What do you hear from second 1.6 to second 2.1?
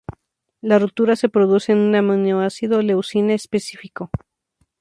en un